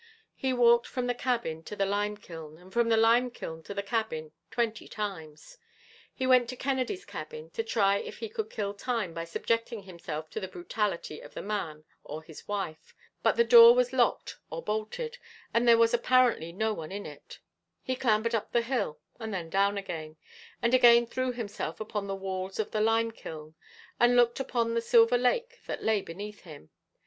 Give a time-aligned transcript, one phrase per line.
[0.33, 3.73] He walked from the cabin to the lime kiln, and from the lime kiln to
[3.75, 5.59] the cabin twenty times.
[6.11, 10.27] He went to Kennedy's cabin, to try if he could kill time by subjecting himself
[10.31, 14.63] to the brutality of the man or his wife; but the door was locked or
[14.63, 15.19] bolted,
[15.53, 17.37] and there was apparently no one in it;
[17.83, 20.17] he clambered up the hill and then down again
[20.63, 23.53] and again threw himself upon the walls of the lime kiln,
[23.99, 26.71] and looked upon the silver lake that lay beneath him.